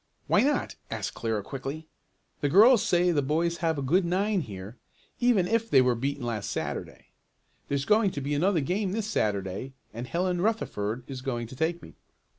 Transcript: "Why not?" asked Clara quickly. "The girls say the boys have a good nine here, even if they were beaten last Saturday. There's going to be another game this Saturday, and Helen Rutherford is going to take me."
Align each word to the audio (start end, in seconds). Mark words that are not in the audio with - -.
"Why 0.25 0.41
not?" 0.41 0.77
asked 0.89 1.13
Clara 1.13 1.43
quickly. 1.43 1.85
"The 2.39 2.49
girls 2.49 2.83
say 2.83 3.11
the 3.11 3.21
boys 3.21 3.57
have 3.57 3.77
a 3.77 3.83
good 3.83 4.03
nine 4.03 4.41
here, 4.41 4.79
even 5.19 5.47
if 5.47 5.69
they 5.69 5.79
were 5.79 5.93
beaten 5.93 6.25
last 6.25 6.49
Saturday. 6.49 7.09
There's 7.67 7.85
going 7.85 8.09
to 8.13 8.19
be 8.21 8.33
another 8.33 8.61
game 8.61 8.93
this 8.93 9.05
Saturday, 9.05 9.75
and 9.93 10.07
Helen 10.07 10.41
Rutherford 10.41 11.03
is 11.05 11.21
going 11.21 11.45
to 11.45 11.55
take 11.55 11.83
me." 11.83 11.93